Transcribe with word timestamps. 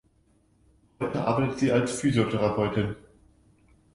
Heute 0.99 1.23
arbeitet 1.25 1.59
sie 1.59 1.71
als 1.71 1.99
Physiotherapeutin. 1.99 2.95